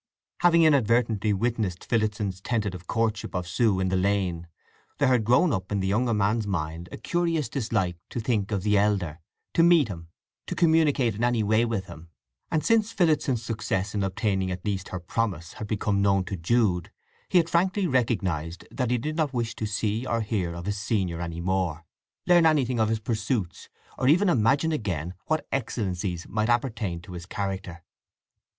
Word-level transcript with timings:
Having 0.39 0.63
inadvertently 0.63 1.31
witnessed 1.31 1.85
Phillotson's 1.85 2.41
tentative 2.41 2.87
courtship 2.87 3.35
of 3.35 3.47
Sue 3.47 3.79
in 3.79 3.89
the 3.89 3.95
lane 3.95 4.47
there 4.97 5.09
had 5.09 5.23
grown 5.23 5.53
up 5.53 5.71
in 5.71 5.79
the 5.79 5.85
younger 5.87 6.15
man's 6.15 6.47
mind 6.47 6.89
a 6.91 6.97
curious 6.97 7.47
dislike 7.49 7.97
to 8.09 8.19
think 8.19 8.49
of 8.51 8.63
the 8.63 8.79
elder, 8.79 9.19
to 9.53 9.61
meet 9.61 9.89
him, 9.89 10.07
to 10.47 10.55
communicate 10.55 11.13
in 11.13 11.23
any 11.23 11.43
way 11.43 11.65
with 11.65 11.85
him; 11.85 12.09
and 12.49 12.65
since 12.65 12.91
Phillotson's 12.91 13.43
success 13.43 13.93
in 13.93 14.01
obtaining 14.01 14.49
at 14.49 14.65
least 14.65 14.87
her 14.89 14.99
promise 14.99 15.53
had 15.53 15.67
become 15.67 16.01
known 16.01 16.23
to 16.23 16.35
Jude, 16.35 16.89
he 17.29 17.37
had 17.37 17.47
frankly 17.47 17.85
recognized 17.85 18.65
that 18.71 18.89
he 18.89 18.97
did 18.97 19.15
not 19.15 19.35
wish 19.35 19.53
to 19.53 19.67
see 19.67 20.07
or 20.07 20.21
hear 20.21 20.55
of 20.55 20.65
his 20.65 20.79
senior 20.79 21.21
any 21.21 21.41
more, 21.41 21.85
learn 22.25 22.47
anything 22.47 22.79
of 22.79 22.89
his 22.89 22.99
pursuits, 22.99 23.69
or 23.99 24.07
even 24.07 24.29
imagine 24.29 24.71
again 24.71 25.13
what 25.27 25.45
excellencies 25.51 26.25
might 26.27 26.49
appertain 26.49 27.01
to 27.01 27.11
his 27.13 27.27
character. 27.27 27.83